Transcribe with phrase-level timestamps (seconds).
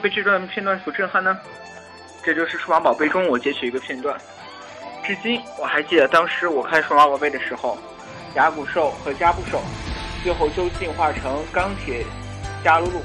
[0.00, 1.38] 被这段片段所震撼呢？
[2.22, 4.18] 这就是《数码宝贝》中我截取一个片段，
[5.04, 7.78] 至今我还记得当时我看《数码宝贝》的时候，
[8.34, 9.62] 牙骨兽和加布兽
[10.22, 12.04] 最后就进化成钢铁
[12.62, 13.02] 加鲁鲁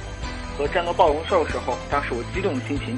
[0.57, 2.97] 和战斗暴龙兽的时候，当时我激动的心情。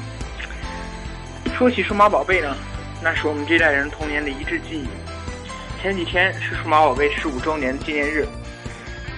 [1.55, 2.55] 说起数码宝贝呢，
[3.01, 4.87] 那是我们这代人童年的一致记忆。
[5.81, 8.27] 前几天是数码宝贝十五周年纪念日，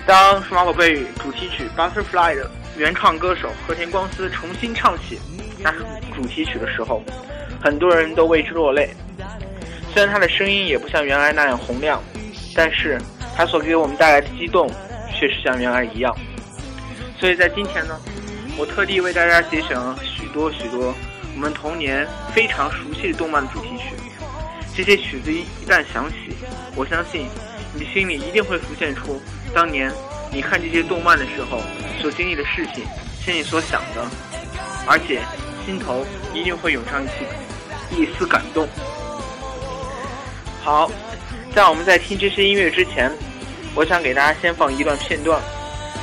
[0.06, 5.20] 当数码宝贝主题曲《Butterfly》的原创歌手和田光司重新唱起
[5.60, 5.80] 那首
[6.16, 7.04] 主题曲的时候，
[7.62, 8.90] 很多人都为之落泪。
[9.94, 12.02] 虽然他的声音也不像原来那样洪亮，
[12.56, 12.98] 但是
[13.36, 14.72] 他所给我们带来的激动
[15.14, 16.16] 却是像原来一样。
[17.20, 18.00] 所以在今天呢，
[18.58, 20.96] 我特地为大家节选了许多许多。
[21.36, 23.94] 我们童年非常熟悉的动漫主题曲，
[24.76, 26.34] 这些曲子一一旦响起，
[26.76, 27.28] 我相信
[27.74, 29.22] 你心里一定会浮现出
[29.54, 29.92] 当年
[30.32, 31.60] 你看这些动漫的时候
[32.00, 32.86] 所经历的事情，
[33.24, 34.06] 心里所想的，
[34.86, 35.22] 而且
[35.66, 38.68] 心头一定会涌上一丝一丝感动。
[40.62, 40.92] 好，
[41.54, 43.12] 在我们在听这些音乐之前，
[43.74, 45.42] 我想给大家先放一段片段，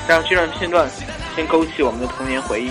[0.08, 0.90] 让这段片段
[1.34, 2.70] 先勾起我们的童年回忆。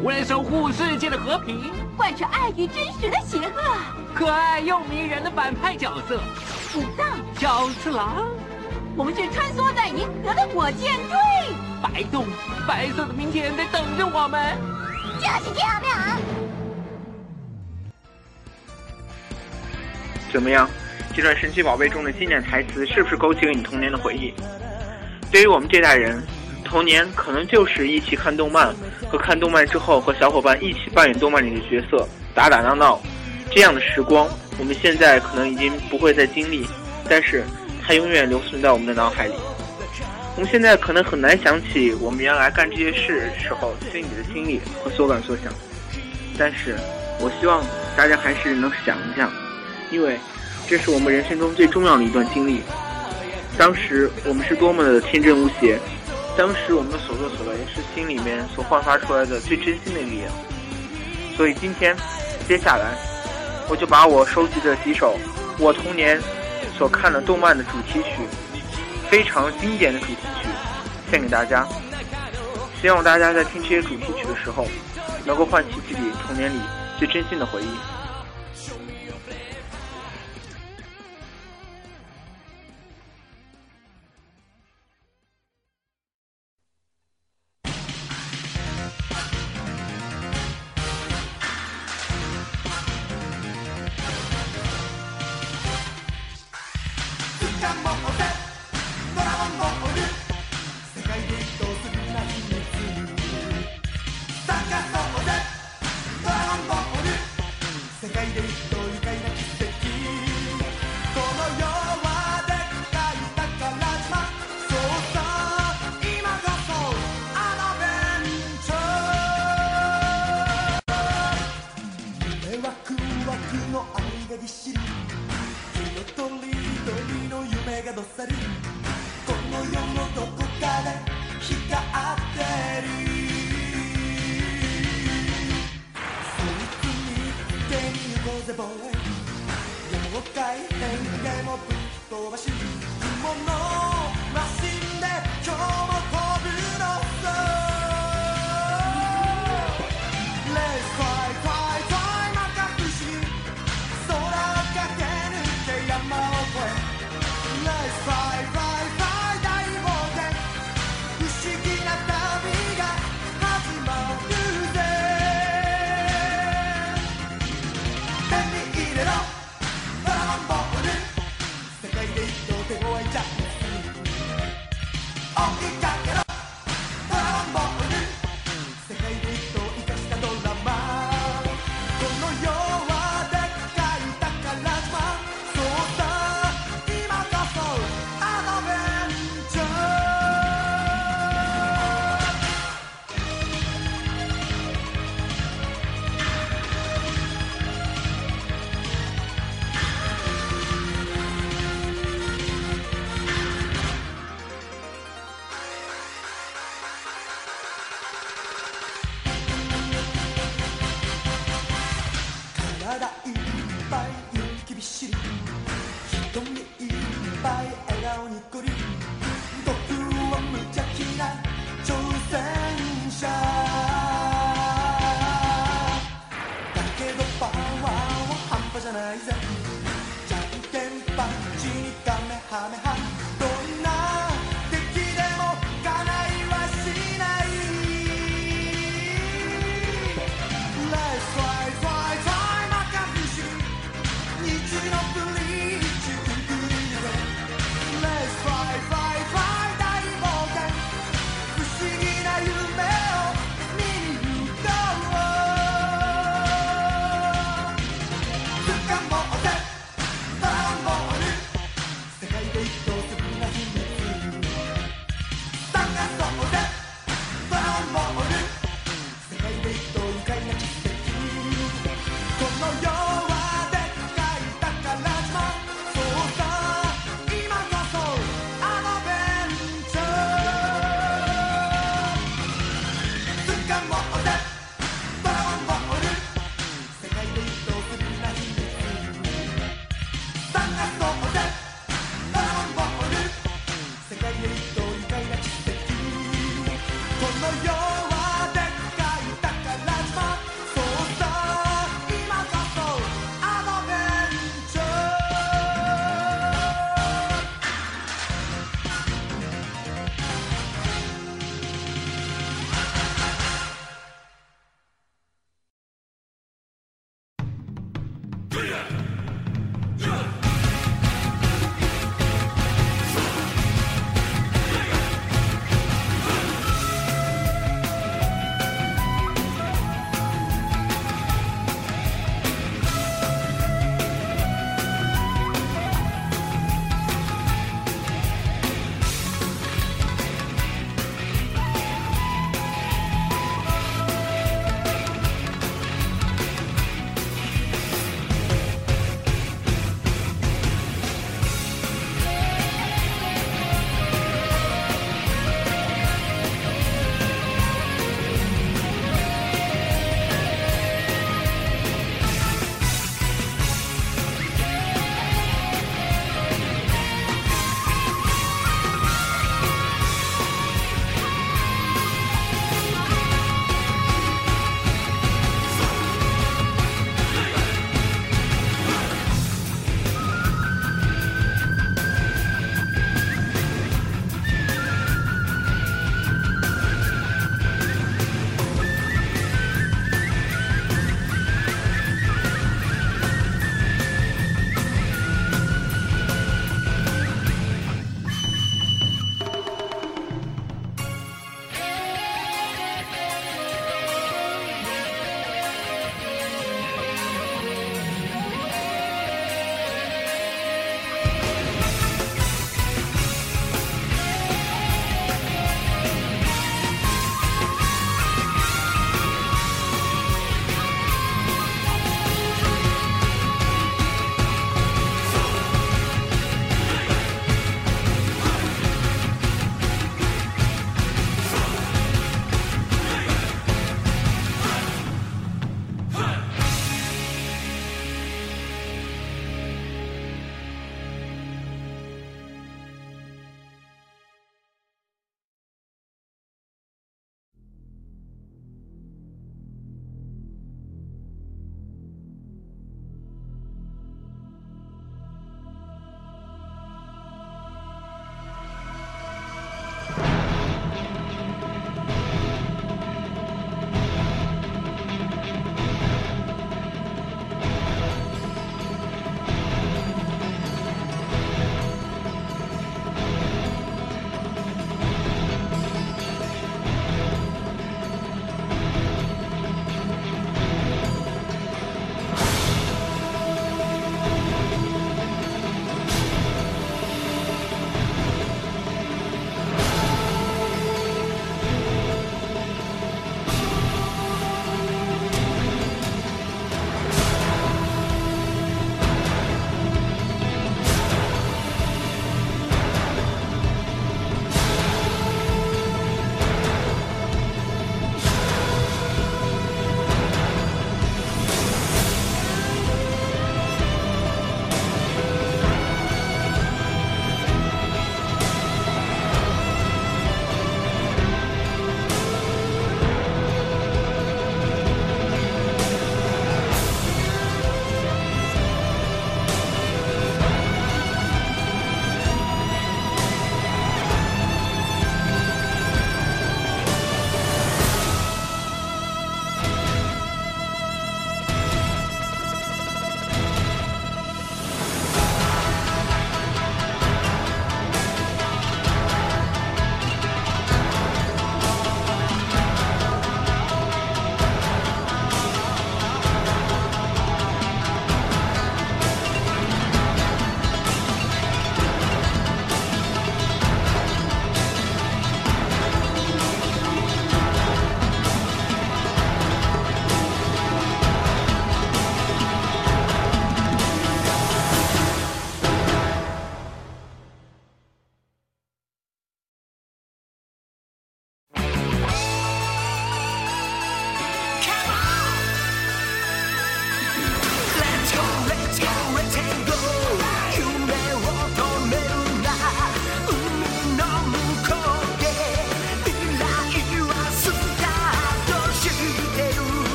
[0.00, 3.76] 坏，为了守护世界的和平，贯彻爱与真实的邪恶，
[4.14, 6.20] 可爱又迷人的反派角色，
[6.74, 8.26] 武藏、小次郎，
[8.96, 11.16] 我们是穿梭在银河的火箭队。
[11.82, 12.26] 白洞，
[12.66, 14.56] 白色的明天在等着我们。
[15.18, 15.88] 就是这样的。
[20.32, 20.68] 怎么样？
[21.14, 24.32] 这段神奇宝贝中的经典台词是不是勾起了你童年的回忆？
[25.30, 26.22] 对于我们这代人，
[26.70, 28.72] 童年可能就是一起看动漫，
[29.10, 33.02] 和看动漫之后和小伙伴一起扮演动漫里的角色，打打闹闹，
[33.50, 36.64] 这样的时光，我们现在可能已经不会再经历，
[37.08, 37.44] 但是
[37.82, 39.34] 它永远留存在我们的脑海里。
[40.36, 45.52] 我们现在可能很难想起我们原来干这些事时候心里的经历和所感所想，
[46.38, 46.76] 但是
[47.18, 47.64] 我希望
[47.96, 49.30] 大家还是能想一想，
[49.90, 50.16] 因为。
[50.68, 52.60] 这是我们人生中最重要的一段经历。
[53.58, 55.76] 当时我们是多么的天真无邪，
[56.40, 60.32] 当时我们所作所为是心里面所焕发出来的最真心的力量。
[61.36, 61.94] 所以今天，
[62.48, 62.96] 接下来，
[63.68, 65.18] 我就把我收集的几首
[65.58, 66.18] 我童年
[66.78, 68.22] 所看的动漫的主题曲，
[69.10, 70.48] 非常经典的主题曲，
[71.10, 71.68] 献给大家。
[72.80, 74.66] 希望大家在听这些主题曲的时候，
[75.26, 76.58] 能够唤起自己童年里
[76.98, 77.99] 最真心的回忆。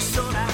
[0.00, 0.53] sola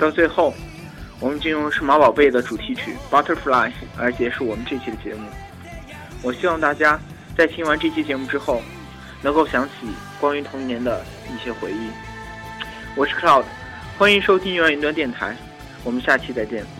[0.00, 0.54] 到最后，
[1.20, 5.28] 我们就用数码宝贝的主题曲《Butterfly》来结束我们这期的节目。
[6.22, 6.98] 我希望大家
[7.36, 8.62] 在听完这期节目之后，
[9.20, 9.72] 能够想起
[10.18, 11.90] 关于童年的一些回忆。
[12.96, 13.44] 我是 Cloud，
[13.98, 15.36] 欢迎收听远远端电台，
[15.84, 16.79] 我们下期再见。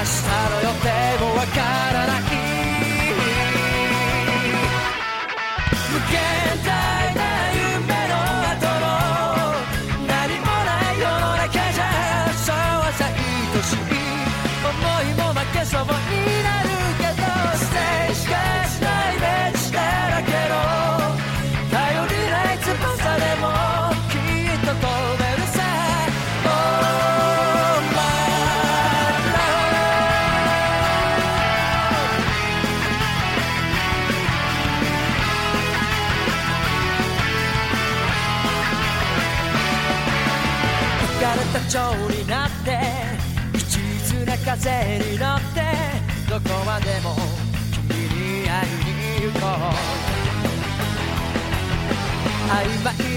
[0.00, 0.10] 明日
[0.50, 0.88] の予定
[1.22, 1.60] もわか
[1.92, 2.29] らなく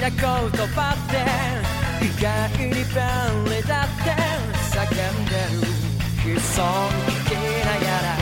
[0.04, 1.16] な言葉って
[2.04, 4.12] 意外に便利だって
[4.76, 5.32] 叫んで
[5.66, 5.74] る。
[6.26, 8.16] 悲壮聞きながら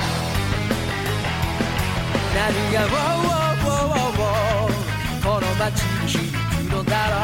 [2.35, 6.37] 何が「ウォーウォーウォーウォーこの街に響く
[6.71, 7.17] のだろ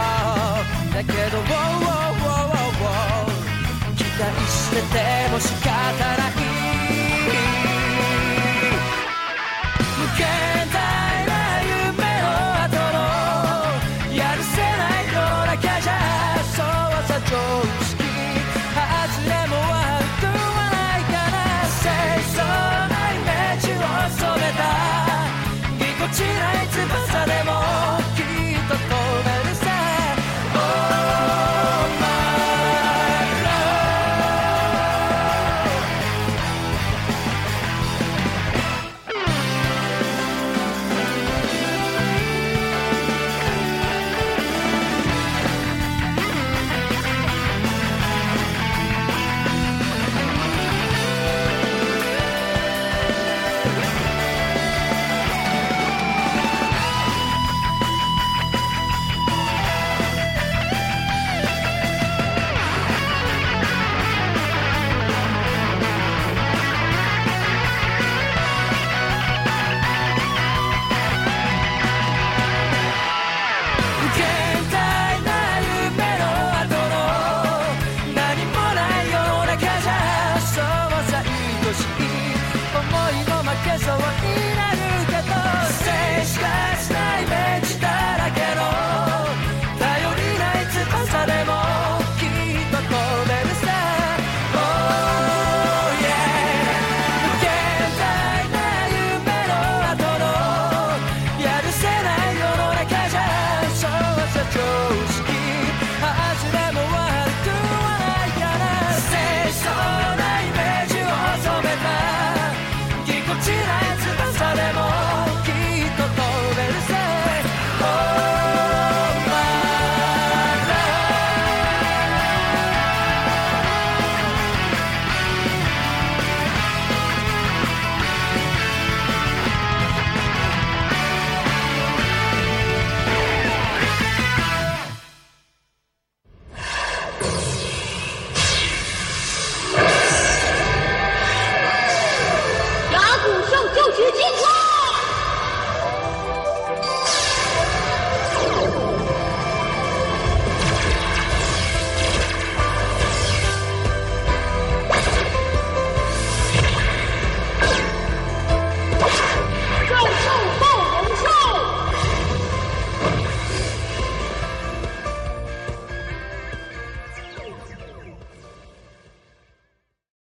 [0.89, 5.70] うだけど「ウォーウォーウォーウォーウォー期待してても仕方
[6.17, 6.46] ない